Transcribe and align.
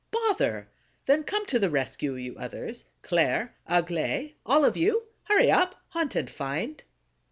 "Bother! 0.09 0.67
Then 1.05 1.23
come 1.23 1.45
to 1.45 1.59
the 1.59 1.69
rescue, 1.69 2.15
you 2.15 2.35
others! 2.35 2.85
Claire, 3.03 3.55
Aglaé, 3.69 4.33
all 4.47 4.65
of 4.65 4.75
you! 4.75 5.03
Hurry 5.25 5.51
up, 5.51 5.75
hunt 5.89 6.15
and 6.15 6.27
find!" 6.27 6.83